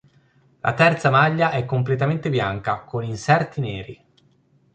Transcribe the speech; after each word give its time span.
La 0.61 0.73
terza 0.73 1.11
maglia 1.11 1.51
è 1.51 1.63
completamente 1.63 2.31
bianca 2.31 2.79
con 2.79 3.03
inserti 3.03 3.61
neri. 3.61 4.03